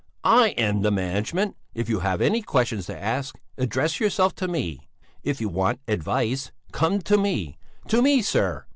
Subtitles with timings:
[0.23, 1.55] "I am the management.
[1.75, 4.89] If you have any questions to ask, address yourself to me!
[5.21, 7.59] If you want advice, come to me!
[7.89, 8.65] To me, sir!